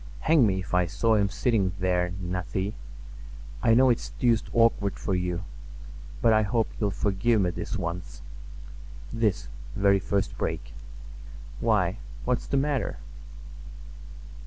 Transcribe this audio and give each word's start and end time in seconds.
"Hang 0.21 0.47
me 0.47 0.61
if 0.61 0.73
I 0.73 0.87
saw 0.87 1.13
him 1.13 1.29
sitting 1.29 1.73
there, 1.77 2.11
Nattie! 2.19 2.73
I 3.61 3.75
know 3.75 3.91
it's 3.91 4.09
deuced 4.09 4.49
awkward 4.51 4.97
for 4.97 5.13
you. 5.13 5.43
But 6.23 6.33
I 6.33 6.41
hope 6.41 6.69
you'll 6.79 6.89
forgive 6.89 7.39
me 7.39 7.51
this 7.51 7.77
once—this 7.77 9.47
very 9.75 9.99
first 9.99 10.39
break. 10.39 10.73
Why, 11.59 11.99
what's 12.25 12.47
the 12.47 12.57
matter?" 12.57 12.97